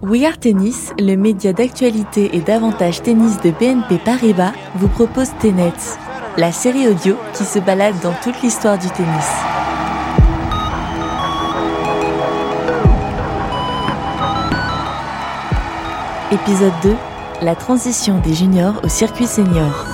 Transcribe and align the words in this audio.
We 0.00 0.24
Are 0.24 0.38
Tennis, 0.38 0.92
le 0.96 1.16
média 1.16 1.52
d'actualité 1.52 2.36
et 2.36 2.40
d'avantage 2.40 3.02
tennis 3.02 3.40
de 3.40 3.50
BNP 3.50 3.98
Paribas, 4.04 4.52
vous 4.76 4.86
propose 4.86 5.30
Tennet, 5.40 5.72
la 6.36 6.52
série 6.52 6.86
audio 6.86 7.16
qui 7.34 7.44
se 7.44 7.58
balade 7.58 7.96
dans 8.00 8.14
toute 8.22 8.40
l'histoire 8.40 8.78
du 8.78 8.88
tennis. 8.90 9.08
Épisode 16.30 16.72
2 16.84 16.94
La 17.42 17.56
transition 17.56 18.20
des 18.20 18.34
juniors 18.34 18.80
au 18.84 18.88
circuit 18.88 19.26
senior. 19.26 19.84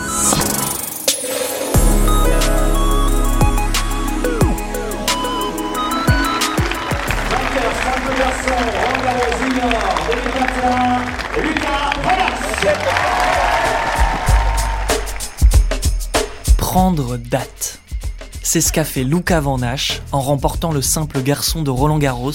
C'est 18.55 18.61
ce 18.61 18.73
qu'a 18.73 18.85
fait 18.85 19.03
Luca 19.03 19.41
Van 19.41 19.59
Nash 19.59 20.01
en 20.13 20.21
remportant 20.21 20.71
le 20.71 20.81
simple 20.81 21.21
garçon 21.23 21.63
de 21.63 21.71
Roland 21.71 21.99
Garros 21.99 22.31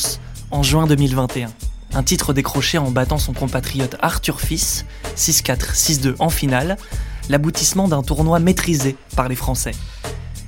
en 0.51 0.63
juin 0.63 0.85
2021. 0.85 1.49
Un 1.93 2.03
titre 2.03 2.33
décroché 2.33 2.77
en 2.77 2.91
battant 2.91 3.17
son 3.17 3.31
compatriote 3.31 3.95
Arthur 4.01 4.41
Fils 4.41 4.83
6-4, 5.15 5.73
6-2 5.73 6.15
en 6.19 6.29
finale, 6.29 6.75
l'aboutissement 7.29 7.87
d'un 7.87 8.03
tournoi 8.03 8.39
maîtrisé 8.39 8.97
par 9.15 9.29
les 9.29 9.37
Français. 9.37 9.71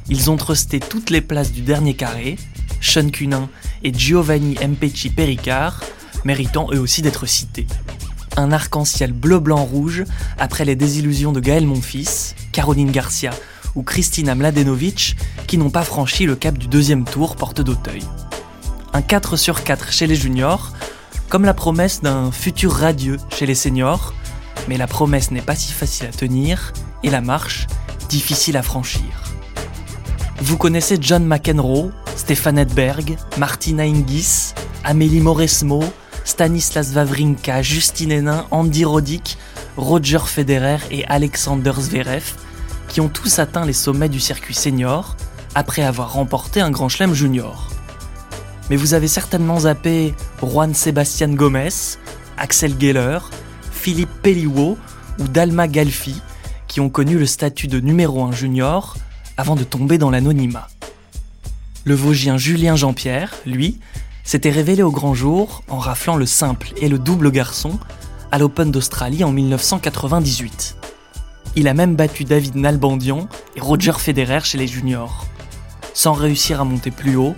Ils 0.09 0.29
ont 0.29 0.35
trusté 0.35 0.81
toutes 0.81 1.09
les 1.09 1.21
places 1.21 1.53
du 1.53 1.61
dernier 1.61 1.93
carré, 1.93 2.37
Sean 2.81 3.09
Cunin 3.09 3.47
et 3.81 3.93
Giovanni 3.93 4.55
Mpecci 4.55 5.09
Pericard, 5.09 5.81
méritant 6.25 6.67
eux 6.73 6.81
aussi 6.81 7.01
d'être 7.01 7.25
cités. 7.25 7.65
Un 8.35 8.51
arc-en-ciel 8.51 9.13
bleu-blanc-rouge 9.13 10.03
après 10.37 10.65
les 10.65 10.75
désillusions 10.75 11.31
de 11.31 11.39
Gaël 11.39 11.65
Monfils, 11.65 12.35
Caroline 12.51 12.91
Garcia 12.91 13.31
ou 13.75 13.83
Kristina 13.83 14.35
Mladenovic 14.35 15.15
qui 15.47 15.57
n'ont 15.57 15.69
pas 15.69 15.83
franchi 15.83 16.25
le 16.25 16.35
cap 16.35 16.57
du 16.57 16.67
deuxième 16.67 17.05
tour 17.05 17.35
porte 17.35 17.61
d'Auteuil. 17.61 18.03
Un 18.93 19.01
4 19.01 19.37
sur 19.37 19.63
4 19.63 19.91
chez 19.91 20.07
les 20.07 20.15
juniors, 20.15 20.73
comme 21.29 21.45
la 21.45 21.53
promesse 21.53 22.01
d'un 22.01 22.31
futur 22.31 22.73
radieux 22.73 23.17
chez 23.29 23.45
les 23.45 23.55
seniors, 23.55 24.13
mais 24.67 24.77
la 24.77 24.87
promesse 24.87 25.31
n'est 25.31 25.41
pas 25.41 25.55
si 25.55 25.71
facile 25.71 26.07
à 26.07 26.11
tenir 26.11 26.73
et 27.03 27.09
la 27.09 27.21
marche 27.21 27.67
difficile 28.09 28.57
à 28.57 28.63
franchir. 28.63 29.03
Vous 30.41 30.57
connaissez 30.57 30.97
John 30.99 31.25
McEnroe, 31.25 31.91
Stéphane 32.15 32.57
Edberg, 32.57 33.17
Martina 33.37 33.85
Hingis, 33.85 34.53
Amélie 34.83 35.21
Mauresmo, 35.21 35.83
Stanislas 36.25 36.93
Wawrinka, 36.93 37.61
Justine 37.61 38.11
Hénin, 38.11 38.45
Andy 38.51 38.83
Roddick, 38.83 39.37
Roger 39.77 40.19
Federer 40.25 40.79
et 40.89 41.05
Alexander 41.05 41.73
Zverev, 41.77 42.33
qui 42.91 42.99
ont 42.99 43.07
tous 43.07 43.39
atteint 43.39 43.65
les 43.65 43.73
sommets 43.73 44.09
du 44.09 44.19
circuit 44.19 44.53
senior 44.53 45.15
après 45.55 45.81
avoir 45.81 46.11
remporté 46.11 46.59
un 46.59 46.71
grand 46.71 46.89
chelem 46.89 47.13
junior. 47.13 47.69
Mais 48.69 48.75
vous 48.75 48.93
avez 48.93 49.07
certainement 49.07 49.61
zappé 49.61 50.13
Juan 50.41 50.73
Sebastian 50.73 51.29
Gomez, 51.29 51.69
Axel 52.37 52.75
Geller, 52.77 53.19
Philippe 53.71 54.21
Pelliot 54.21 54.77
ou 55.19 55.27
Dalma 55.29 55.69
Galfi, 55.69 56.21
qui 56.67 56.81
ont 56.81 56.89
connu 56.89 57.17
le 57.17 57.25
statut 57.25 57.69
de 57.69 57.79
numéro 57.79 58.25
1 58.25 58.33
junior 58.33 58.97
avant 59.37 59.55
de 59.55 59.63
tomber 59.63 59.97
dans 59.97 60.09
l'anonymat. 60.09 60.67
Le 61.85 61.95
Vosgien 61.95 62.37
Julien 62.37 62.75
Jean-Pierre, 62.75 63.33
lui, 63.45 63.79
s'était 64.25 64.51
révélé 64.51 64.83
au 64.83 64.91
grand 64.91 65.13
jour 65.13 65.63
en 65.69 65.79
raflant 65.79 66.17
le 66.17 66.25
simple 66.25 66.73
et 66.75 66.89
le 66.89 66.99
double 66.99 67.31
garçon 67.31 67.79
à 68.31 68.37
l'Open 68.37 68.69
d'Australie 68.69 69.23
en 69.23 69.31
1998. 69.31 70.80
Il 71.55 71.67
a 71.67 71.73
même 71.73 71.95
battu 71.95 72.23
David 72.23 72.55
Nalbandian 72.55 73.27
et 73.55 73.59
Roger 73.59 73.93
Federer 73.97 74.39
chez 74.43 74.57
les 74.57 74.67
juniors, 74.67 75.25
sans 75.93 76.13
réussir 76.13 76.61
à 76.61 76.63
monter 76.63 76.91
plus 76.91 77.15
haut 77.17 77.35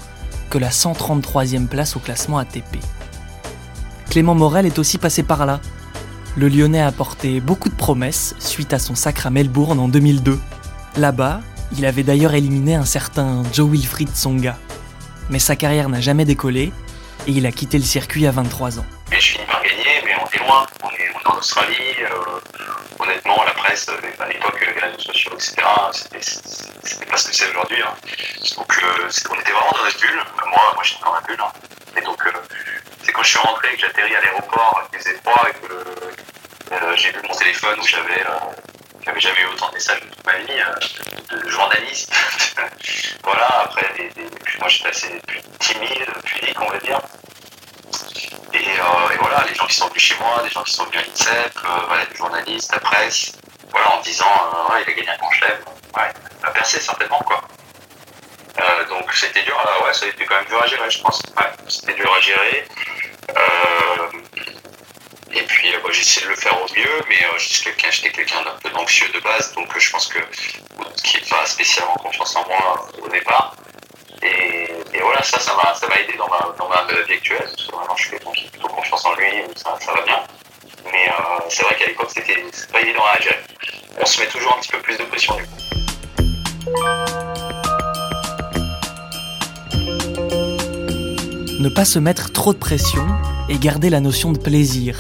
que 0.49 0.57
la 0.57 0.69
133e 0.69 1.67
place 1.67 1.95
au 1.95 1.99
classement 1.99 2.37
ATP. 2.37 2.77
Clément 4.09 4.35
Morel 4.35 4.67
est 4.67 4.77
aussi 4.77 4.99
passé 4.99 5.23
par 5.23 5.45
là. 5.47 5.59
Le 6.37 6.47
Lyonnais 6.47 6.81
a 6.81 6.87
apporté 6.87 7.39
beaucoup 7.39 7.69
de 7.69 7.75
promesses 7.75 8.35
suite 8.39 8.73
à 8.73 8.79
son 8.79 8.93
sacre 8.95 9.25
à 9.25 9.29
Melbourne 9.31 9.79
en 9.79 9.87
2002. 9.87 10.39
Là-bas, 10.97 11.41
il 11.75 11.85
avait 11.85 12.03
d'ailleurs 12.03 12.35
éliminé 12.35 12.75
un 12.75 12.85
certain 12.85 13.41
Joe 13.51 13.69
Wilfried 13.71 14.09
Tsonga. 14.09 14.57
Mais 15.31 15.39
sa 15.39 15.55
carrière 15.55 15.89
n'a 15.89 16.01
jamais 16.01 16.25
décollé 16.25 16.71
et 17.25 17.31
il 17.31 17.47
a 17.47 17.51
quitté 17.51 17.79
le 17.79 17.83
circuit 17.83 18.27
à 18.27 18.31
23 18.31 18.77
ans. 18.79 18.85
Je 19.11 19.17
finis 19.17 19.45
par 19.47 19.63
gagner, 19.63 20.03
mais 20.05 20.11
on 20.21 20.27
est 20.27 20.47
loin. 20.47 20.65
On 20.83 20.87
est 20.89 21.27
en 21.33 21.37
Australie. 21.39 21.73
euh, 22.03 22.39
honnêtement, 23.03 23.43
la 23.43 23.53
presse, 23.53 23.87
euh, 23.89 24.23
à 24.23 24.27
l'époque, 24.27 24.59
les 24.61 24.79
réseaux 24.81 24.99
sociaux, 24.99 25.31
etc., 25.35 25.55
c'était- 25.91 27.05
pas 27.05 27.17
ce 27.17 27.27
que 27.29 27.35
c'est 27.35 27.49
aujourd'hui. 27.49 27.81
hein. 27.81 27.93
Donc, 28.57 28.73
euh, 28.83 29.09
on 29.31 29.39
était 29.39 29.51
vraiment 29.51 29.71
dans 29.77 29.83
notre 29.83 29.99
bulle. 29.99 30.23
Moi, 30.47 30.71
moi 30.75 30.83
j'étais 30.83 31.03
dans 31.03 31.13
ma 31.13 31.21
bulle. 31.21 31.41
hein. 31.41 31.51
Et 31.97 32.01
donc, 32.01 32.25
euh, 32.25 32.31
c'est 33.03 33.11
quand 33.11 33.23
je 33.23 33.29
suis 33.29 33.39
rentré 33.39 33.73
que 33.75 33.81
j'atterris 33.81 34.15
à 34.15 34.21
l'aéroport, 34.21 34.81
qu'il 34.89 34.99
faisait 34.99 35.17
froid 35.23 35.47
et 35.49 35.53
que 35.67 35.73
euh, 36.73 36.95
j'ai 36.95 37.11
vu 37.11 37.19
mon 37.27 37.35
téléphone 37.35 37.79
où 37.79 37.85
j'avais 37.87 38.21
euh, 38.21 38.39
j'avais 39.05 39.19
jamais 39.19 39.41
eu 39.41 39.45
autant 39.53 39.69
de 39.69 39.73
messages 39.75 39.99
de 40.01 40.05
toute 40.07 40.25
ma 40.25 40.37
vie, 40.37 40.59
euh, 40.59 41.37
de 41.37 41.49
journalistes. 41.49 42.11
voilà, 43.23 43.47
après, 43.65 43.93
des, 43.97 44.11
moi 44.59 44.67
j'étais 44.69 44.89
assez 44.89 45.21
timide, 45.59 46.09
pudique, 46.23 46.59
on 46.61 46.69
va 46.69 46.77
dire. 46.79 46.99
Et, 48.73 48.79
euh, 48.79 49.13
et 49.13 49.17
voilà, 49.17 49.45
les 49.47 49.53
gens 49.53 49.67
qui 49.67 49.75
sont 49.75 49.87
venus 49.87 50.01
chez 50.01 50.15
moi, 50.15 50.41
des 50.43 50.49
gens 50.49 50.63
qui 50.63 50.73
sont 50.73 50.85
venus 50.85 50.99
à 50.99 51.03
l'INSEP, 51.03 51.57
euh, 51.57 51.67
voilà, 51.87 52.05
des 52.05 52.15
journalistes, 52.15 52.71
la 52.71 52.79
presse, 52.79 53.33
voilà, 53.69 53.95
en 53.95 54.01
disant, 54.01 54.25
euh, 54.25 54.73
ouais, 54.73 54.83
il 54.85 54.91
a 54.91 54.93
gagné 54.93 55.09
un 55.09 55.17
grand 55.17 55.31
chelem. 55.31 55.59
Ouais, 55.95 56.11
il 56.39 56.45
a 56.45 56.51
percé 56.51 56.79
certainement, 56.79 57.19
quoi. 57.19 57.41
Donc 58.89 59.11
c'était 59.13 59.41
dur, 59.43 59.57
ouais, 59.83 59.93
ça 59.93 60.05
a 60.05 60.09
été 60.09 60.25
quand 60.25 60.35
même 60.35 60.45
dur 60.45 60.61
à 60.61 60.67
gérer, 60.67 60.89
je 60.89 61.01
pense. 61.01 61.21
C'était 61.67 61.93
dur 61.93 62.13
à 62.15 62.19
gérer. 62.19 62.67
Et 65.31 65.41
puis 65.43 65.71
bah, 65.83 65.89
j'ai 65.91 66.01
essayé 66.01 66.25
de 66.25 66.31
le 66.31 66.35
faire 66.35 66.55
au 66.61 66.67
mieux, 66.75 67.03
mais 67.09 67.17
j'étais 67.37 68.11
quelqu'un, 68.11 68.43
d'un 68.43 68.55
peu 68.61 68.69
anxieux 68.77 69.09
de 69.09 69.19
base, 69.19 69.53
donc 69.53 69.77
je 69.77 69.89
pense 69.89 70.07
que 70.07 70.19
qui 71.03 71.17
n'est 71.17 71.27
pas 71.27 71.45
spécialement 71.45 71.95
confiance 71.95 72.35
en 72.35 72.45
moi 72.47 72.87
au 73.01 73.07
départ. 73.07 73.55
Et 74.21 74.52
voilà, 75.03 75.21
ça, 75.23 75.39
ça 75.39 75.55
m'a, 75.55 75.73
ça 75.75 75.87
m'a 75.87 75.95
aidé 75.99 76.13
dans 76.17 76.27
ma, 76.27 76.53
dans 76.57 76.69
ma 76.69 76.83
vie 77.03 77.13
actuelle, 77.13 77.43
parce 77.43 77.67
que 77.67 77.75
maintenant 77.75 77.95
je 77.95 78.15
a 78.15 78.49
plutôt 78.51 78.67
confiance 78.67 79.05
en 79.05 79.13
lui, 79.15 79.25
ça, 79.55 79.77
ça 79.79 79.93
va 79.93 80.01
bien. 80.01 80.19
Mais 80.85 81.09
euh, 81.09 81.45
c'est 81.49 81.63
vrai 81.63 81.75
qu'à 81.75 81.87
l'époque, 81.87 82.09
c'était, 82.09 82.43
c'était 82.51 82.71
pas 82.71 82.81
évident 82.81 83.03
à 83.13 83.19
gérer. 83.19 83.39
On 84.01 84.05
se 84.05 84.19
met 84.19 84.27
toujours 84.27 84.55
un 84.57 84.61
petit 84.61 84.71
peu 84.71 84.79
plus 84.79 84.97
de 84.97 85.03
pression 85.03 85.35
du 85.35 85.43
coup. 85.43 85.63
Ne 91.59 91.69
pas 91.69 91.85
se 91.85 91.99
mettre 91.99 92.31
trop 92.31 92.53
de 92.53 92.59
pression 92.59 93.05
et 93.49 93.57
garder 93.57 93.89
la 93.89 93.99
notion 93.99 94.31
de 94.31 94.37
plaisir. 94.37 94.99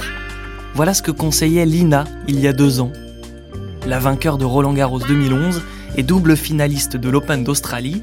Voilà 0.75 0.93
ce 0.93 1.01
que 1.01 1.11
conseillait 1.11 1.65
Lina 1.65 2.05
il 2.27 2.39
y 2.39 2.47
a 2.47 2.53
deux 2.53 2.79
ans. 2.79 2.91
La 3.85 3.99
vainqueur 3.99 4.37
de 4.37 4.45
Roland 4.45 4.73
Garros 4.73 4.99
2011 4.99 5.61
et 5.95 6.03
double 6.03 6.35
finaliste 6.35 6.97
de 6.97 7.09
l'Open 7.09 7.43
d'Australie 7.43 8.01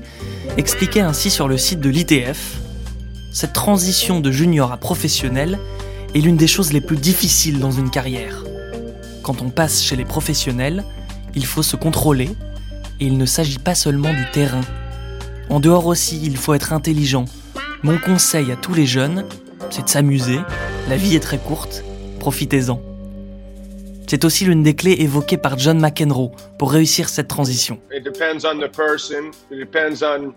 expliquait 0.57 1.01
ainsi 1.01 1.31
sur 1.31 1.49
le 1.49 1.57
site 1.57 1.81
de 1.81 1.89
l'ITF 1.89 2.61
Cette 3.33 3.53
transition 3.53 4.21
de 4.21 4.31
junior 4.31 4.73
à 4.73 4.77
professionnel 4.77 5.59
est 6.15 6.21
l'une 6.21 6.37
des 6.37 6.47
choses 6.47 6.73
les 6.73 6.81
plus 6.81 6.97
difficiles 6.97 7.61
dans 7.61 7.71
une 7.71 7.91
carrière. 7.91 8.45
Quand 9.23 9.43
on 9.43 9.51
passe 9.51 9.83
chez 9.83 9.97
les 9.97 10.05
professionnels, 10.05 10.85
il 11.35 11.47
faut 11.47 11.63
se 11.63 11.77
contrôler 11.77 12.31
et 12.99 13.07
il 13.07 13.19
ne 13.19 13.27
s'agit 13.27 13.59
pas 13.59 13.75
seulement 13.75 14.13
du 14.13 14.27
terrain. 14.33 14.63
En 15.49 15.61
dehors 15.61 15.87
aussi, 15.87 16.21
il 16.23 16.37
faut 16.37 16.55
être 16.55 16.73
intelligent, 16.73 17.25
mon 17.83 17.97
conseil 17.97 18.53
à 18.53 18.57
tous 18.57 18.75
les 18.75 18.85
jeunes, 18.85 19.25
c'est 19.71 19.85
de 19.85 19.89
s'amuser. 19.89 20.39
La 20.91 20.97
vie 20.97 21.17
est 21.17 21.21
très 21.21 21.39
courte, 21.39 21.83
profitez-en. 22.19 22.90
C'est 24.11 24.25
aussi 24.25 24.45
l'une 24.45 24.65
des 24.65 24.75
clés 24.75 24.97
évoquées 24.99 25.37
par 25.37 25.57
John 25.57 25.79
McEnroe 25.79 26.33
pour 26.59 26.73
réussir 26.73 27.09
cette 27.09 27.29
transition. 27.29 27.79
It 27.95 28.03
depends 28.03 28.45
on 28.45 28.59
the 28.59 28.69
person. 28.69 29.31
It 29.53 29.61
depends 29.61 30.03
on 30.03 30.35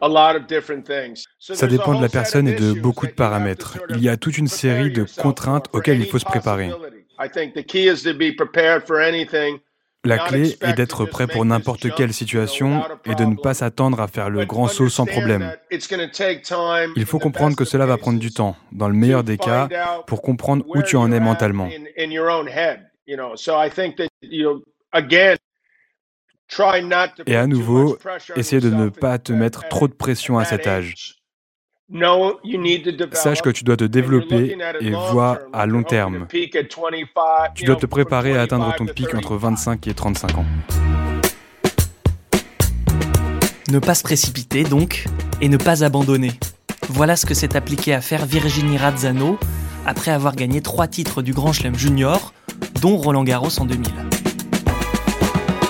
a 0.00 0.08
lot 0.08 0.38
of 0.38 0.46
different 0.46 0.84
things. 0.84 1.24
So 1.40 1.54
Ça 1.54 1.66
dépend 1.66 1.96
de 1.96 2.02
la 2.02 2.08
personne 2.08 2.46
of 2.46 2.54
et 2.54 2.54
de 2.54 2.72
beaucoup 2.72 3.08
de 3.08 3.10
paramètres. 3.10 3.78
Il 3.90 4.00
y 4.00 4.08
a 4.08 4.16
toute 4.16 4.38
une 4.38 4.46
série 4.46 4.92
prepare 4.92 5.16
de 5.16 5.20
contraintes 5.20 5.66
auxquelles 5.72 5.98
il 5.98 6.06
faut 6.06 6.20
se 6.20 6.24
préparer. 6.24 6.68
possibility. 6.68 7.04
I 7.18 7.28
think 7.28 7.54
the 7.54 7.66
key 7.66 7.88
is 7.92 8.04
to 8.04 8.14
be 8.14 8.32
prepared 8.32 8.86
for 8.86 9.00
anything. 9.00 9.58
La 10.04 10.18
not 10.18 10.26
clé 10.28 10.42
expect 10.42 10.70
est 10.70 10.74
to 10.74 10.76
d'être 10.76 11.04
prêt 11.06 11.26
pour 11.26 11.44
n'importe 11.44 11.82
jump, 11.82 11.94
quelle 11.96 12.12
situation 12.12 12.84
et 13.06 13.16
de 13.16 13.24
ne 13.24 13.34
pas 13.34 13.54
s'attendre 13.54 14.00
à 14.00 14.06
faire 14.06 14.30
le 14.30 14.44
grand 14.44 14.68
saut 14.68 14.88
sans 14.88 15.04
problème. 15.04 15.52
Il 15.72 15.80
faut 15.80 17.16
in 17.16 17.18
the 17.18 17.22
comprendre 17.24 17.56
que 17.56 17.64
best 17.64 17.72
of 17.72 17.72
cela 17.72 17.86
va 17.86 17.96
prendre 17.96 18.20
du 18.20 18.28
cases, 18.28 18.36
temps, 18.36 18.56
dans 18.70 18.86
le 18.86 18.94
meilleur 18.94 19.24
to 19.24 19.24
des 19.24 19.36
cas, 19.36 19.68
pour 20.06 20.22
comprendre 20.22 20.64
où 20.68 20.74
where 20.74 20.84
tu 20.84 20.94
en 20.94 21.10
es 21.10 21.18
mentalement. 21.18 21.68
In, 23.08 23.12
in 23.12 23.16
your 23.16 23.24
own 23.24 23.30
head, 23.30 23.30
you 23.30 23.30
know. 23.30 23.36
So 23.36 23.56
I 23.56 23.70
think 23.70 23.96
that 23.96 24.08
you 24.20 24.42
know, 24.42 24.62
again, 24.92 25.36
try 26.48 26.82
not 26.82 27.16
to 27.16 27.22
Et 27.26 27.36
à 27.36 27.46
nouveau, 27.46 27.98
essaie 28.36 28.60
de 28.60 28.70
ne 28.70 28.88
pas 28.88 29.18
te 29.18 29.32
mettre 29.32 29.68
trop 29.68 29.88
de 29.88 29.94
pression 29.94 30.38
à 30.38 30.44
cet 30.44 30.66
âge. 30.66 31.16
Sache 33.12 33.42
que 33.42 33.50
tu 33.50 33.62
dois 33.64 33.76
te 33.76 33.84
développer 33.84 34.56
et 34.80 34.90
vois 34.90 35.40
à 35.52 35.66
long 35.66 35.84
terme. 35.84 36.26
Tu 37.54 37.64
dois 37.64 37.76
te 37.76 37.86
préparer 37.86 38.36
à 38.36 38.42
atteindre 38.42 38.74
ton 38.76 38.86
pic 38.86 39.14
entre 39.14 39.36
25 39.36 39.86
et 39.86 39.94
35 39.94 40.38
ans. 40.38 40.46
Ne 43.70 43.78
pas 43.78 43.94
se 43.94 44.02
précipiter 44.02 44.64
donc, 44.64 45.04
et 45.40 45.48
ne 45.48 45.56
pas 45.56 45.84
abandonner. 45.84 46.32
Voilà 46.88 47.16
ce 47.16 47.26
que 47.26 47.34
s'est 47.34 47.56
appliqué 47.56 47.94
à 47.94 48.00
faire 48.00 48.26
Virginie 48.26 48.78
Razzano 48.78 49.38
après 49.86 50.10
avoir 50.10 50.34
gagné 50.34 50.62
trois 50.62 50.88
titres 50.88 51.22
du 51.22 51.32
Grand 51.32 51.52
Chelem 51.52 51.76
Junior, 51.76 52.32
dont 52.80 52.96
Roland 52.96 53.24
Garros 53.24 53.58
en 53.58 53.64
2000. 53.64 53.92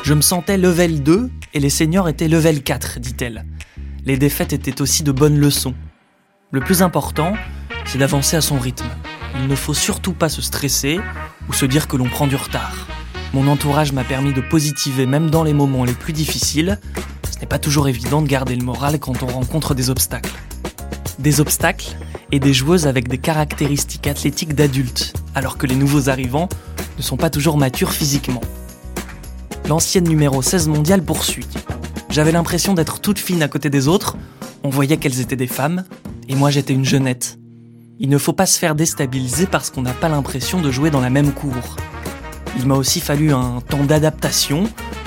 Je 0.02 0.14
me 0.14 0.20
sentais 0.20 0.56
level 0.56 1.02
2 1.02 1.30
et 1.54 1.60
les 1.60 1.70
seniors 1.70 2.08
étaient 2.08 2.28
level 2.28 2.62
4, 2.62 3.00
dit-elle. 3.00 3.44
Les 4.04 4.16
défaites 4.16 4.52
étaient 4.52 4.80
aussi 4.80 5.02
de 5.02 5.12
bonnes 5.12 5.38
leçons. 5.38 5.74
Le 6.52 6.60
plus 6.60 6.82
important, 6.82 7.34
c'est 7.84 7.98
d'avancer 7.98 8.36
à 8.36 8.40
son 8.40 8.58
rythme. 8.58 8.86
Il 9.34 9.48
ne 9.48 9.56
faut 9.56 9.74
surtout 9.74 10.12
pas 10.12 10.28
se 10.28 10.40
stresser 10.40 11.00
ou 11.48 11.52
se 11.52 11.66
dire 11.66 11.88
que 11.88 11.96
l'on 11.96 12.08
prend 12.08 12.26
du 12.26 12.36
retard. 12.36 12.86
Mon 13.32 13.48
entourage 13.48 13.92
m'a 13.92 14.04
permis 14.04 14.32
de 14.32 14.40
positiver 14.40 15.06
même 15.06 15.28
dans 15.28 15.42
les 15.42 15.52
moments 15.52 15.84
les 15.84 15.92
plus 15.92 16.12
difficiles. 16.12 16.78
Ce 17.30 17.40
n'est 17.40 17.46
pas 17.46 17.58
toujours 17.58 17.88
évident 17.88 18.22
de 18.22 18.28
garder 18.28 18.54
le 18.56 18.64
moral 18.64 18.98
quand 18.98 19.22
on 19.22 19.26
rencontre 19.26 19.74
des 19.74 19.90
obstacles. 19.90 20.32
Des 21.18 21.40
obstacles 21.40 21.96
et 22.32 22.38
des 22.38 22.54
joueuses 22.54 22.86
avec 22.86 23.08
des 23.08 23.18
caractéristiques 23.18 24.06
athlétiques 24.06 24.54
d'adultes, 24.54 25.14
alors 25.34 25.58
que 25.58 25.66
les 25.66 25.74
nouveaux 25.74 26.08
arrivants 26.08 26.48
ne 26.96 27.02
sont 27.02 27.16
pas 27.16 27.30
toujours 27.30 27.58
matures 27.58 27.92
physiquement. 27.92 28.40
L'ancienne 29.68 30.08
numéro 30.08 30.42
16 30.42 30.68
mondiale 30.68 31.02
poursuit. 31.02 31.46
J'avais 32.10 32.32
l'impression 32.32 32.74
d'être 32.74 33.00
toute 33.00 33.18
fine 33.18 33.42
à 33.42 33.48
côté 33.48 33.68
des 33.68 33.88
autres, 33.88 34.16
on 34.62 34.68
voyait 34.68 34.96
qu'elles 34.96 35.20
étaient 35.20 35.36
des 35.36 35.46
femmes, 35.46 35.84
et 36.28 36.34
moi 36.34 36.50
j'étais 36.50 36.72
une 36.72 36.84
jeunette. 36.84 37.38
Il 37.98 38.08
ne 38.08 38.18
faut 38.18 38.32
pas 38.32 38.46
se 38.46 38.58
faire 38.58 38.74
déstabiliser 38.74 39.46
parce 39.46 39.70
qu'on 39.70 39.82
n'a 39.82 39.92
pas 39.92 40.08
l'impression 40.08 40.60
de 40.60 40.70
jouer 40.70 40.90
dans 40.90 41.00
la 41.00 41.10
même 41.10 41.32
cour. 41.32 41.76
Il 42.58 42.66
m'a 42.66 42.74
aussi 42.74 43.00
fallu 43.00 43.32
un 43.32 43.60
temps 43.60 43.84
d'adaptation 43.84 44.64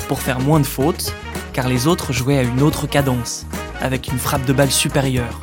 pour 0.07 0.21
faire 0.21 0.39
moins 0.39 0.59
de 0.59 0.65
fautes, 0.65 1.13
car 1.53 1.68
les 1.68 1.88
autres 1.88 2.13
jouaient 2.13 2.38
à 2.38 2.44
une 2.44 2.62
autre 2.62 2.88
cadence, 2.88 3.45
avec 3.81 4.07
une 4.07 4.19
frappe 4.19 4.45
de 4.45 4.53
balle 4.53 4.71
supérieure. 4.71 5.42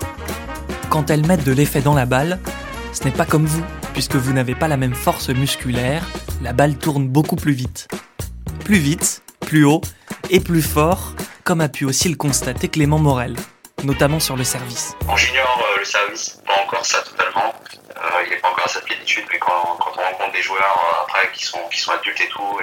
Quand 0.88 1.10
elles 1.10 1.26
mettent 1.26 1.44
de 1.44 1.52
l'effet 1.52 1.80
dans 1.80 1.94
la 1.94 2.06
balle, 2.06 2.38
ce 2.92 3.04
n'est 3.04 3.10
pas 3.10 3.26
comme 3.26 3.46
vous, 3.46 3.62
puisque 3.92 4.16
vous 4.16 4.32
n'avez 4.32 4.54
pas 4.54 4.68
la 4.68 4.76
même 4.76 4.94
force 4.94 5.28
musculaire, 5.30 6.06
la 6.46 6.52
balle 6.52 6.78
tourne 6.78 7.08
beaucoup 7.08 7.34
plus 7.34 7.54
vite. 7.54 7.88
Plus 8.64 8.78
vite, 8.78 9.20
plus 9.40 9.64
haut 9.64 9.80
et 10.30 10.38
plus 10.38 10.62
fort, 10.62 11.12
comme 11.42 11.60
a 11.60 11.68
pu 11.68 11.84
aussi 11.84 12.08
le 12.08 12.14
constater 12.14 12.68
Clément 12.68 13.00
Morel 13.00 13.34
notamment 13.82 14.20
sur 14.20 14.36
le 14.36 14.44
service. 14.44 14.94
En 15.08 15.16
junior, 15.16 15.60
euh, 15.60 15.80
le 15.80 15.84
service, 15.84 16.40
pas 16.46 16.54
encore 16.62 16.86
ça 16.86 17.02
totalement. 17.02 17.52
Euh, 17.96 18.22
il 18.24 18.30
n'est 18.30 18.36
pas 18.36 18.48
encore 18.48 18.64
à 18.64 18.68
sa 18.68 18.80
plénitude, 18.80 19.24
mais 19.30 19.38
quand, 19.38 19.76
quand, 19.80 19.92
on 19.98 20.02
rencontre 20.02 20.32
des 20.32 20.42
joueurs 20.42 20.62
euh, 20.62 21.02
après 21.02 21.30
qui 21.32 21.44
sont, 21.44 21.60
qui 21.70 21.80
sont 21.80 21.90
adultes 21.90 22.20
et 22.20 22.28
tout, 22.28 22.60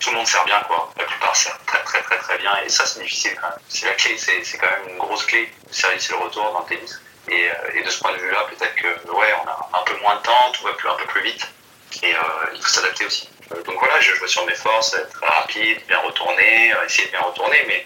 tout 0.00 0.10
le 0.10 0.16
monde 0.16 0.26
sert 0.26 0.44
bien, 0.44 0.60
quoi. 0.66 0.92
La 0.98 1.04
plupart 1.04 1.34
servent 1.34 1.64
très 1.66 1.82
très 1.84 2.02
très 2.02 2.18
très 2.18 2.38
bien, 2.38 2.52
et 2.64 2.68
ça 2.68 2.84
c'est 2.86 3.00
difficile 3.00 3.32
quand 3.40 3.48
même. 3.48 3.58
C'est 3.68 3.86
la 3.86 3.92
clé, 3.92 4.16
c'est 4.18 4.58
quand 4.58 4.66
même 4.66 4.94
une 4.94 4.98
grosse 4.98 5.24
clé, 5.26 5.50
le 5.66 5.72
service 5.72 6.10
et 6.10 6.12
le 6.12 6.18
retour 6.18 6.52
dans 6.52 6.60
le 6.60 6.76
tennis. 6.76 7.00
Et, 7.28 7.48
et 7.74 7.82
de 7.82 7.90
ce 7.90 7.98
point 8.00 8.12
de 8.12 8.18
vue-là, 8.18 8.46
peut-être 8.50 8.74
que 8.74 9.10
ouais, 9.10 9.34
on 9.42 9.48
a 9.48 9.80
un 9.80 9.84
peu 9.84 9.98
moins 10.00 10.16
de 10.16 10.22
temps, 10.22 10.52
tout 10.52 10.64
va 10.64 10.74
plus, 10.74 10.88
un 10.88 10.96
peu 10.96 11.06
plus 11.06 11.22
vite, 11.22 11.48
et 12.02 12.14
il 12.54 12.62
faut 12.62 12.68
s'adapter 12.68 13.06
aussi. 13.06 13.28
donc 13.50 13.78
voilà, 13.78 14.00
je 14.00 14.14
joue 14.14 14.26
sur 14.26 14.44
mes 14.46 14.54
forces, 14.54 14.94
être 14.94 15.20
rapide, 15.22 15.78
bien 15.88 15.98
retourner, 15.98 16.72
essayer 16.84 17.06
de 17.06 17.12
bien 17.12 17.20
retourner, 17.20 17.64
mais 17.66 17.84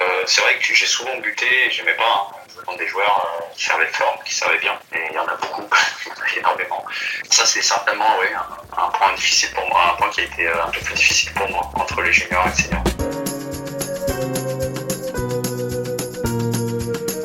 euh, 0.00 0.22
c'est 0.26 0.40
vrai 0.40 0.58
que 0.58 0.74
j'ai 0.74 0.86
souvent 0.86 1.16
buté 1.18 1.46
j'aimais 1.70 1.94
pas. 1.96 2.30
Hein, 2.68 2.74
des 2.78 2.86
joueurs 2.86 3.26
euh, 3.26 3.44
qui 3.54 3.64
servaient 3.64 3.86
fort, 3.92 4.18
qui 4.24 4.34
servaient 4.34 4.58
bien. 4.60 4.72
Et 4.92 4.98
il 5.10 5.14
y 5.14 5.18
en 5.18 5.26
a 5.26 5.36
beaucoup, 5.36 5.62
énormément. 6.38 6.84
Ça, 7.28 7.44
c'est 7.44 7.62
certainement 7.62 8.06
oui, 8.20 8.28
un, 8.76 8.88
point 8.90 9.14
difficile 9.14 9.50
pour 9.54 9.68
moi, 9.68 9.92
un 9.92 9.96
point 9.96 10.10
qui 10.10 10.20
a 10.20 10.24
été 10.24 10.46
euh, 10.46 10.64
un 10.64 10.70
peu 10.70 10.80
plus 10.80 10.94
difficile 10.94 11.32
pour 11.32 11.48
moi 11.50 11.70
entre 11.74 12.00
les 12.02 12.12
juniors 12.12 12.46
et 12.46 12.50
les 12.50 12.62
seniors. 12.62 12.84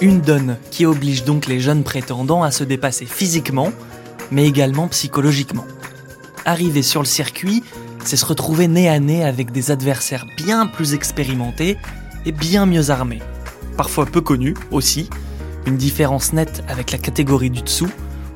Une 0.01 0.21
donne 0.21 0.59
qui 0.71 0.85
oblige 0.85 1.23
donc 1.23 1.47
les 1.47 1.59
jeunes 1.59 1.83
prétendants 1.83 2.43
à 2.43 2.51
se 2.51 2.63
dépasser 2.63 3.05
physiquement, 3.05 3.71
mais 4.31 4.45
également 4.45 4.87
psychologiquement. 4.87 5.65
Arriver 6.47 6.81
sur 6.81 7.01
le 7.01 7.05
circuit, 7.05 7.63
c'est 8.03 8.17
se 8.17 8.25
retrouver 8.25 8.67
nez 8.67 8.89
à 8.89 8.99
nez 8.99 9.23
avec 9.23 9.51
des 9.51 9.69
adversaires 9.69 10.25
bien 10.35 10.65
plus 10.65 10.95
expérimentés 10.95 11.77
bien 12.31 12.65
mieux 12.65 12.89
armés. 12.89 13.21
Parfois 13.77 14.05
peu 14.05 14.21
connus 14.21 14.55
aussi, 14.71 15.09
une 15.65 15.77
différence 15.77 16.33
nette 16.33 16.63
avec 16.67 16.91
la 16.91 16.97
catégorie 16.97 17.49
du 17.49 17.61
dessous, 17.61 17.89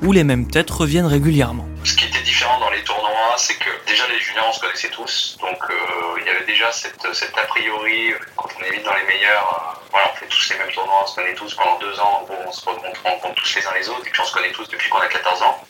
où 0.04 0.12
les 0.12 0.24
mêmes 0.24 0.48
têtes 0.48 0.70
reviennent 0.70 1.06
régulièrement. 1.06 1.68
Ce 1.84 1.96
qui 1.96 2.06
était 2.06 2.22
différent 2.22 2.60
dans 2.60 2.70
les 2.70 2.84
tournois, 2.84 3.36
c'est 3.38 3.56
que 3.56 3.70
déjà 3.88 4.08
les 4.08 4.20
juniors 4.20 4.48
on 4.50 4.54
se 4.54 4.60
connaissait 4.60 4.90
tous, 4.90 5.38
donc 5.42 5.58
euh, 5.70 5.74
il 6.20 6.26
y 6.26 6.30
avait 6.30 6.46
déjà 6.46 6.72
cette, 6.72 7.04
a 7.06 7.46
priori, 7.48 8.14
quand 8.36 8.50
on 8.60 8.64
est 8.64 8.72
vite 8.72 8.86
dans 8.86 8.96
les 8.96 9.06
meilleurs, 9.06 9.78
euh, 9.78 9.88
voilà, 9.92 10.12
on 10.14 10.18
fait 10.18 10.28
tous 10.28 10.50
les 10.52 10.58
mêmes 10.60 10.74
tournois, 10.74 11.04
on 11.04 11.08
se 11.08 11.16
connaît 11.16 11.36
tous 11.36 11.54
pendant 11.56 11.80
deux 11.80 12.00
ans, 12.00 12.28
on 12.48 12.52
se 12.52 12.66
rencontre, 12.66 13.36
tous 13.36 13.56
les 13.56 13.66
uns 13.66 13.74
les 13.80 13.90
autres, 13.90 14.06
et 14.06 14.10
puis 14.10 14.22
on 14.22 14.26
se 14.26 14.34
connaît 14.34 14.52
tous 14.52 14.68
depuis 14.70 14.90
qu'on 14.90 15.00
a 15.00 15.08
14 15.08 15.42
ans. 15.44 15.62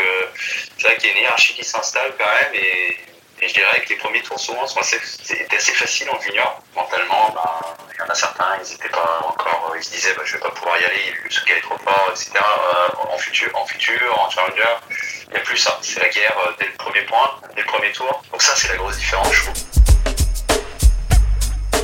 Euh, 0.00 0.26
c'est 0.80 0.88
vrai 0.88 0.96
qu'il 0.96 1.10
y 1.10 1.12
a 1.12 1.16
une 1.16 1.22
hiérarchie 1.24 1.52
qui 1.52 1.64
s'installe 1.64 2.12
quand 2.18 2.24
même, 2.24 2.54
et 2.54 2.96
je 3.46 3.52
dirais 3.52 3.82
que 3.84 3.90
les 3.90 3.96
premiers 3.96 4.22
tours 4.22 4.40
souvent 4.40 4.66
sont 4.66 4.80
assez, 4.80 4.96
c'était 5.22 5.54
assez 5.54 5.72
facile 5.72 6.08
en 6.08 6.18
junior. 6.20 6.62
Mentalement, 6.74 7.30
ben, 7.34 7.74
il 7.92 7.98
y 7.98 8.02
en 8.02 8.06
a 8.08 8.14
certains, 8.14 8.56
ils 8.64 8.72
étaient 8.74 8.88
pas 8.88 9.20
encore, 9.28 9.74
ils 9.76 9.84
se 9.84 9.90
disaient, 9.90 10.14
ben, 10.16 10.22
je 10.24 10.34
vais 10.34 10.40
pas 10.40 10.50
pouvoir 10.50 10.80
y 10.80 10.84
aller, 10.84 11.14
ce 11.28 11.44
gars 11.44 11.56
est 11.58 11.60
trop 11.60 11.76
fort, 11.76 12.08
etc. 12.10 12.30
Euh, 12.34 13.14
en 13.14 13.18
futur, 13.18 13.50
en 13.54 13.66
futur, 13.66 14.18
en 14.18 14.30
challenger, 14.30 14.62
il 15.26 15.34
n'y 15.34 15.36
a 15.36 15.40
plus 15.40 15.58
ça. 15.58 15.78
C'est 15.82 16.00
la 16.00 16.08
guerre 16.08 16.36
euh, 16.46 16.52
dès 16.58 16.66
le 16.66 16.72
premier 16.78 17.02
point, 17.02 17.30
dès 17.54 17.60
le 17.60 17.66
premier 17.66 17.92
tour. 17.92 18.22
Donc 18.32 18.40
ça, 18.40 18.54
c'est 18.56 18.68
la 18.68 18.76
grosse 18.76 18.96
différence, 18.96 19.34
je 19.34 19.42
trouve. 19.44 19.54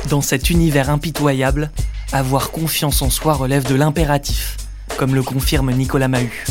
Dans 0.09 0.21
cet 0.21 0.49
univers 0.49 0.89
impitoyable, 0.89 1.69
avoir 2.13 2.49
confiance 2.49 3.03
en 3.03 3.11
soi 3.11 3.33
relève 3.33 3.63
de 3.63 3.75
l'impératif, 3.75 4.57
comme 4.97 5.13
le 5.13 5.21
confirme 5.21 5.71
Nicolas 5.71 6.07
Mahut. 6.07 6.47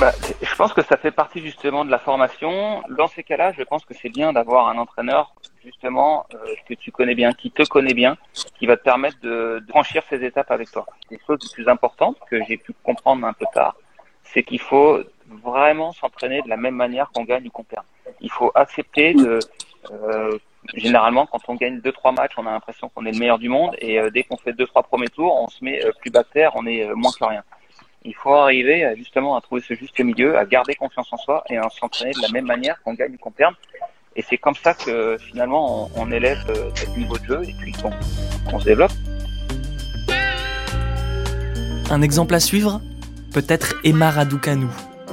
Bah, 0.00 0.12
je 0.40 0.54
pense 0.54 0.72
que 0.72 0.80
ça 0.80 0.96
fait 0.96 1.10
partie 1.10 1.42
justement 1.42 1.84
de 1.84 1.90
la 1.90 1.98
formation. 1.98 2.82
Dans 2.96 3.06
ces 3.06 3.22
cas-là, 3.22 3.52
je 3.52 3.62
pense 3.64 3.84
que 3.84 3.92
c'est 3.92 4.08
bien 4.08 4.32
d'avoir 4.32 4.68
un 4.68 4.78
entraîneur 4.78 5.34
justement 5.62 6.24
euh, 6.32 6.38
que 6.66 6.72
tu 6.72 6.90
connais 6.90 7.14
bien, 7.14 7.34
qui 7.34 7.50
te 7.50 7.62
connaît 7.64 7.92
bien, 7.92 8.16
qui 8.58 8.64
va 8.64 8.78
te 8.78 8.82
permettre 8.82 9.20
de, 9.20 9.62
franchir 9.68 10.02
ces 10.08 10.24
étapes 10.24 10.50
avec 10.52 10.70
toi. 10.70 10.86
Des 11.10 11.20
choses 11.26 11.38
les 11.42 11.52
plus 11.52 11.68
importantes 11.68 12.16
que 12.30 12.42
j'ai 12.44 12.56
pu 12.56 12.72
comprendre 12.82 13.26
un 13.26 13.34
peu 13.34 13.44
tard, 13.52 13.76
c'est 14.24 14.42
qu'il 14.42 14.60
faut 14.60 15.00
vraiment 15.28 15.92
s'entraîner 15.92 16.40
de 16.40 16.48
la 16.48 16.56
même 16.56 16.76
manière 16.76 17.10
qu'on 17.12 17.24
gagne 17.24 17.48
ou 17.48 17.50
qu'on 17.50 17.64
perd. 17.64 17.84
Il 18.22 18.30
faut 18.30 18.50
accepter 18.54 19.12
de 19.12 19.38
euh, 19.92 20.38
généralement, 20.76 21.26
quand 21.26 21.40
on 21.48 21.56
gagne 21.56 21.78
deux 21.82 21.92
trois 21.92 22.12
matchs, 22.12 22.32
on 22.38 22.46
a 22.46 22.52
l'impression 22.52 22.88
qu'on 22.88 23.04
est 23.04 23.12
le 23.12 23.18
meilleur 23.18 23.38
du 23.38 23.50
monde, 23.50 23.76
et 23.78 24.00
euh, 24.00 24.08
dès 24.08 24.22
qu'on 24.22 24.38
fait 24.38 24.54
deux 24.54 24.66
trois 24.66 24.82
premiers 24.82 25.08
tours, 25.08 25.38
on 25.38 25.48
se 25.48 25.62
met 25.62 25.78
plus 26.00 26.10
bas 26.10 26.24
terre, 26.24 26.52
on 26.54 26.64
est 26.64 26.88
moins 26.94 27.12
que 27.12 27.22
rien 27.22 27.44
il 28.02 28.14
faut 28.14 28.34
arriver 28.34 28.84
à, 28.84 28.94
justement 28.94 29.36
à 29.36 29.40
trouver 29.40 29.60
ce 29.60 29.74
juste 29.74 29.98
milieu, 30.00 30.38
à 30.38 30.44
garder 30.46 30.74
confiance 30.74 31.12
en 31.12 31.18
soi 31.18 31.44
et 31.50 31.58
à 31.58 31.68
s'entraîner 31.68 32.12
de 32.12 32.22
la 32.22 32.28
même 32.30 32.46
manière 32.46 32.80
qu'on 32.82 32.94
gagne 32.94 33.14
ou 33.14 33.18
qu'on 33.18 33.30
perde. 33.30 33.54
Et 34.16 34.22
c'est 34.22 34.38
comme 34.38 34.54
ça 34.54 34.74
que 34.74 35.16
finalement 35.18 35.90
on, 35.94 36.10
élève 36.10 36.38
euh, 36.48 36.96
niveau 36.96 37.16
de 37.18 37.24
jeu 37.24 37.42
et 37.44 37.54
puis 37.60 37.72
qu'on 37.72 38.58
se 38.58 38.64
développe. 38.64 38.92
Un 41.90 42.02
exemple 42.02 42.34
à 42.34 42.40
suivre 42.40 42.80
Peut-être 43.32 43.76
Emma 43.84 44.10
Raducanu. 44.10 44.66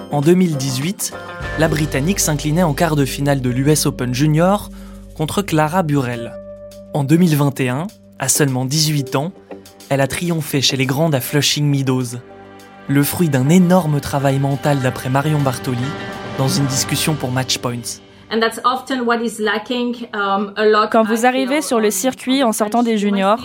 En 0.10 0.22
2018, 0.22 1.14
la 1.60 1.68
Britannique 1.68 2.20
s'inclinait 2.20 2.64
en 2.64 2.74
quart 2.74 2.96
de 2.96 3.06
finale 3.06 3.42
de 3.42 3.50
l'US 3.52 3.86
Open 3.86 4.14
Junior 4.16 4.70
contre 5.16 5.44
Clara 5.44 5.84
Burel. 5.84 6.34
En 6.96 7.04
2021, 7.04 7.86
à 8.18 8.28
seulement 8.28 8.66
18 8.66 9.16
ans, 9.16 9.34
elle 9.90 10.02
a 10.02 10.08
triomphé 10.08 10.62
chez 10.62 10.78
les 10.78 10.88
grandes 10.88 11.14
à 11.14 11.22
Flushing 11.22 11.66
Meadows 11.66 12.18
le 12.90 13.04
fruit 13.04 13.30
d'un 13.30 13.50
énorme 13.50 14.00
travail 14.00 14.40
mental 14.40 14.80
d'après 14.80 15.10
Marion 15.10 15.40
Bartoli 15.40 15.78
dans 16.38 16.48
une 16.48 16.66
discussion 16.66 17.16
pour 17.16 17.32
Matchpoints. 17.32 18.00
Um, 18.32 18.40
Quand 20.92 21.04
vous 21.04 21.26
arrivez 21.26 21.62
sur 21.62 21.80
le 21.80 21.92
circuit 21.92 22.44
en 22.44 22.52
sortant 22.52 22.84
des 22.84 22.98
juniors, 22.98 23.40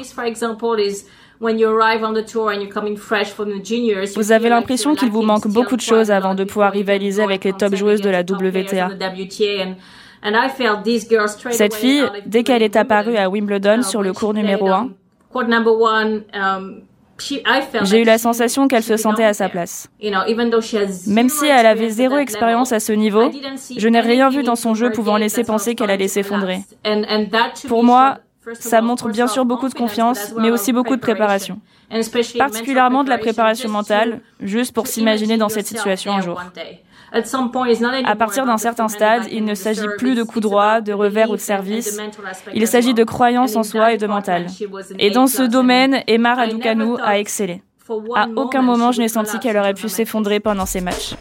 vous 4.17 4.33
avez 4.33 4.49
l'impression 4.49 4.95
qu'il 4.95 5.11
vous 5.11 5.23
manque 5.23 5.49
beaucoup 5.49 5.77
de 5.77 5.81
choses 5.81 6.11
avant 6.11 6.35
de 6.35 6.45
pouvoir 6.45 6.73
rivaliser 6.73 7.23
avec 7.23 7.45
les 7.45 7.53
top 7.53 7.75
joueuses 7.75 8.01
de 8.01 8.11
la 8.11 8.21
WTA. 8.21 8.91
Cette 11.51 11.75
fille, 11.75 12.05
dès 12.27 12.45
qu'elle 12.45 12.63
est 12.63 12.77
apparue 12.77 13.17
à 13.17 13.29
Wimbledon 13.29 13.83
sur 13.83 14.03
le 14.03 14.13
cours 14.13 14.35
numéro 14.35 14.69
1, 14.69 14.91
j'ai 17.19 18.01
eu 18.01 18.05
la 18.05 18.19
sensation 18.19 18.69
qu'elle 18.69 18.83
se 18.83 18.97
sentait 18.97 19.25
à 19.25 19.35
sa 19.35 19.49
place. 19.49 19.89
Même 21.07 21.29
si 21.29 21.47
elle 21.47 21.67
avait 21.67 21.91
zéro 21.91 22.19
expérience 22.19 22.73
à 22.73 22.81
ce 22.81 22.93
niveau, 22.93 23.31
je 23.77 23.89
n'ai 23.89 24.01
rien 24.01 24.31
vu 24.31 24.43
dans 24.43 24.57
son 24.57 24.75
jeu 24.75 24.91
pouvant 24.91 25.17
laisser 25.17 25.45
penser 25.45 25.75
qu'elle 25.75 25.91
allait 25.91 26.09
s'effondrer. 26.09 26.61
Pour 27.69 27.85
moi, 27.85 28.19
Ça 28.59 28.81
montre 28.81 29.09
bien 29.09 29.29
sûr 29.29 29.45
beaucoup 29.45 29.69
de 29.69 29.75
confiance, 29.75 30.35
mais 30.37 30.51
aussi 30.51 30.73
beaucoup 30.73 30.97
de 30.97 31.01
préparation. 31.01 31.61
Particulièrement 32.39 33.05
de 33.05 33.09
la 33.09 33.19
préparation 33.19 33.69
mentale, 33.69 34.21
juste 34.41 34.75
pour 34.75 34.89
s'imaginer 34.89 35.37
dans 35.37 35.49
cette 35.49 35.67
situation 35.67 36.13
un 36.13 36.23
jour. 36.23 36.43
À 37.13 38.17
partir 38.17 38.47
d'un 38.47 38.57
certain 38.57 38.89
stade, 38.89 39.25
il 39.31 39.45
ne 39.45 39.55
s'agit 39.55 39.87
plus 39.99 40.15
de 40.15 40.23
coups 40.23 40.41
droits, 40.41 40.81
de 40.81 40.93
revers 40.93 41.31
ou 41.31 41.37
de 41.37 41.41
service. 41.41 41.99
Il 42.55 42.67
s'agit 42.67 42.95
de 42.95 43.05
croyance 43.05 43.55
en 43.55 43.63
soi 43.63 43.93
et 43.93 43.99
de 43.99 44.07
mental. 44.07 44.47
Et 44.99 45.11
dans 45.11 45.27
ce 45.27 45.43
domaine, 45.43 46.03
Emma 46.07 46.35
Raducanu 46.35 46.97
a 47.03 47.19
excellé. 47.19 47.63
À 48.15 48.29
aucun 48.37 48.63
moment 48.63 48.93
je 48.93 49.01
n'ai 49.01 49.09
senti 49.09 49.39
qu'elle 49.39 49.57
aurait 49.59 49.75
pu 49.75 49.89
s'effondrer 49.89 50.41
pendant 50.41 50.67
ces 50.67 50.81
matchs. 50.81 51.15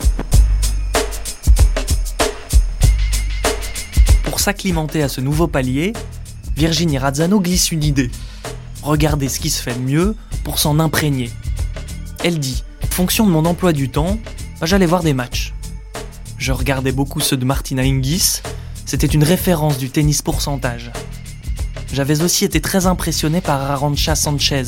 Pour 4.23 4.39
s'acclimater 4.39 5.03
à 5.03 5.09
ce 5.09 5.19
nouveau 5.19 5.47
palier, 5.47 5.91
Virginie 6.55 6.99
Razzano 6.99 7.39
glisse 7.41 7.71
une 7.71 7.83
idée. 7.83 8.11
Regarder 8.83 9.27
ce 9.27 9.39
qui 9.39 9.49
se 9.49 9.61
fait 9.61 9.73
de 9.73 9.79
mieux 9.79 10.15
pour 10.43 10.59
s'en 10.59 10.79
imprégner. 10.79 11.29
Elle 12.23 12.39
dit, 12.39 12.63
fonction 12.89 13.25
de 13.25 13.31
mon 13.31 13.45
emploi 13.45 13.73
du 13.73 13.89
temps, 13.89 14.17
bah, 14.59 14.67
j'allais 14.67 14.85
voir 14.85 15.03
des 15.03 15.13
matchs. 15.13 15.50
Je 16.41 16.53
regardais 16.53 16.91
beaucoup 16.91 17.19
ceux 17.19 17.37
de 17.37 17.45
Martina 17.45 17.83
Hingis, 17.83 18.41
c'était 18.87 19.05
une 19.05 19.23
référence 19.23 19.77
du 19.77 19.91
tennis 19.91 20.23
pourcentage. 20.23 20.91
J'avais 21.93 22.23
aussi 22.23 22.45
été 22.45 22.59
très 22.59 22.87
impressionné 22.87 23.41
par 23.41 23.61
Arancha 23.61 24.15
Sanchez, 24.15 24.63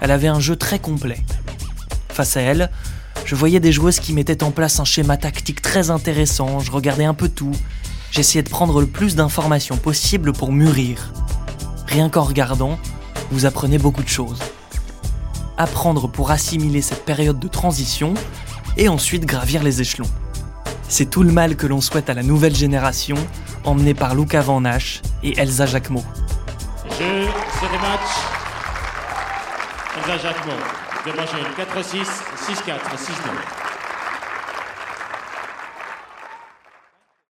elle 0.00 0.10
avait 0.10 0.28
un 0.28 0.40
jeu 0.40 0.56
très 0.56 0.78
complet. 0.78 1.18
Face 2.08 2.38
à 2.38 2.40
elle, 2.40 2.70
je 3.26 3.34
voyais 3.34 3.60
des 3.60 3.72
joueuses 3.72 4.00
qui 4.00 4.14
mettaient 4.14 4.42
en 4.42 4.52
place 4.52 4.80
un 4.80 4.86
schéma 4.86 5.18
tactique 5.18 5.60
très 5.60 5.90
intéressant, 5.90 6.60
je 6.60 6.72
regardais 6.72 7.04
un 7.04 7.12
peu 7.12 7.28
tout, 7.28 7.52
j'essayais 8.10 8.42
de 8.42 8.48
prendre 8.48 8.80
le 8.80 8.86
plus 8.86 9.14
d'informations 9.14 9.76
possible 9.76 10.32
pour 10.32 10.50
mûrir. 10.50 11.12
Rien 11.88 12.08
qu'en 12.08 12.22
regardant, 12.22 12.78
vous 13.30 13.44
apprenez 13.44 13.76
beaucoup 13.76 14.02
de 14.02 14.08
choses. 14.08 14.40
Apprendre 15.58 16.08
pour 16.08 16.30
assimiler 16.30 16.80
cette 16.80 17.04
période 17.04 17.38
de 17.38 17.48
transition 17.48 18.14
et 18.78 18.88
ensuite 18.88 19.26
gravir 19.26 19.62
les 19.62 19.82
échelons. 19.82 20.08
C'est 20.94 21.06
tout 21.06 21.22
le 21.22 21.32
mal 21.32 21.56
que 21.56 21.66
l'on 21.66 21.80
souhaite 21.80 22.10
à 22.10 22.14
la 22.14 22.22
nouvelle 22.22 22.54
génération, 22.54 23.16
emmenée 23.64 23.94
par 23.94 24.14
Luca 24.14 24.42
Van 24.42 24.60
Nash 24.60 25.00
et 25.22 25.40
Elsa 25.40 25.64
Jacquemot. 25.64 26.04
Jeu, 26.98 27.28
Elsa 29.96 30.18
Jacquemot, 30.18 30.52
de 31.06 31.12
4-6, 31.12 32.04
6-4, 32.46 32.74
6-9. 32.94 33.61